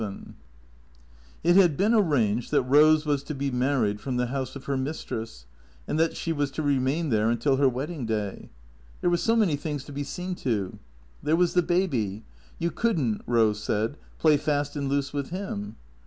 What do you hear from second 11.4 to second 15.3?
the baby. You could n't, Eose said, play fast and loose with